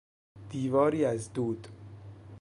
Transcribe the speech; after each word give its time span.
دیواری 0.49 1.05
از 1.05 1.33
دود 1.33 1.67